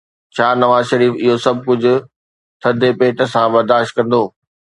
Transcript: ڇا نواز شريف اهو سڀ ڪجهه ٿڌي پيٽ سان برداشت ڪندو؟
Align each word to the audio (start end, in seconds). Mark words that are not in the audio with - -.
ڇا 0.35 0.47
نواز 0.61 0.83
شريف 0.91 1.13
اهو 1.23 1.35
سڀ 1.43 1.55
ڪجهه 1.67 2.01
ٿڌي 2.61 2.89
پيٽ 2.99 3.17
سان 3.35 3.45
برداشت 3.55 3.91
ڪندو؟ 3.97 4.23